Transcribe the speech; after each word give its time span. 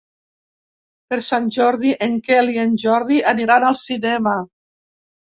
Per 1.09 1.17
Sant 1.25 1.49
Jordi 1.57 1.91
en 2.05 2.15
Quel 2.27 2.49
i 2.53 2.57
en 2.63 2.73
Jordi 2.85 3.19
aniran 3.33 3.67
al 3.69 3.77
cinema. 3.83 4.33